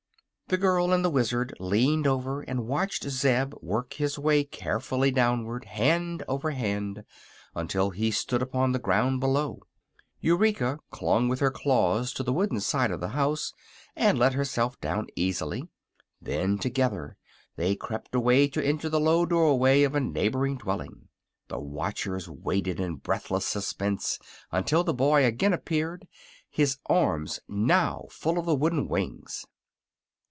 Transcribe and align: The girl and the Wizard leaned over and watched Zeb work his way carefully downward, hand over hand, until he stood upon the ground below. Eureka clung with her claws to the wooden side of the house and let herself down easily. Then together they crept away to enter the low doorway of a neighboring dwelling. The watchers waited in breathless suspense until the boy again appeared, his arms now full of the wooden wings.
The 0.47 0.57
girl 0.57 0.91
and 0.91 1.05
the 1.05 1.09
Wizard 1.09 1.55
leaned 1.61 2.05
over 2.05 2.41
and 2.41 2.67
watched 2.67 3.07
Zeb 3.07 3.53
work 3.61 3.93
his 3.93 4.19
way 4.19 4.43
carefully 4.43 5.09
downward, 5.09 5.63
hand 5.63 6.23
over 6.27 6.51
hand, 6.51 7.05
until 7.55 7.91
he 7.91 8.11
stood 8.11 8.41
upon 8.41 8.73
the 8.73 8.77
ground 8.77 9.21
below. 9.21 9.61
Eureka 10.19 10.79
clung 10.89 11.29
with 11.29 11.39
her 11.39 11.51
claws 11.51 12.11
to 12.11 12.21
the 12.21 12.33
wooden 12.33 12.59
side 12.59 12.91
of 12.91 12.99
the 12.99 13.07
house 13.15 13.53
and 13.95 14.19
let 14.19 14.33
herself 14.33 14.77
down 14.81 15.07
easily. 15.15 15.69
Then 16.21 16.57
together 16.57 17.15
they 17.55 17.73
crept 17.77 18.13
away 18.13 18.49
to 18.49 18.61
enter 18.61 18.89
the 18.89 18.99
low 18.99 19.25
doorway 19.25 19.83
of 19.83 19.95
a 19.95 20.01
neighboring 20.01 20.57
dwelling. 20.57 21.07
The 21.47 21.61
watchers 21.61 22.27
waited 22.27 22.77
in 22.77 22.97
breathless 22.97 23.45
suspense 23.45 24.19
until 24.51 24.83
the 24.83 24.93
boy 24.93 25.23
again 25.23 25.53
appeared, 25.53 26.09
his 26.49 26.77
arms 26.87 27.39
now 27.47 28.07
full 28.11 28.37
of 28.37 28.45
the 28.45 28.55
wooden 28.55 28.89
wings. 28.89 29.45